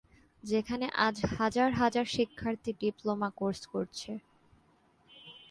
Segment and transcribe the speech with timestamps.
[0.43, 4.11] যেখানে আজ হাজার হাজার শিক্ষার্থী ডিপ্লোমা কোর্স করছে।